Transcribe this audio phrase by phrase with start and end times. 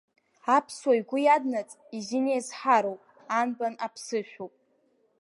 [0.55, 3.01] Аԥсуа игәы иаднаҵ изын еизҳароуп,
[3.39, 4.53] Анбан аԥсышәоуп.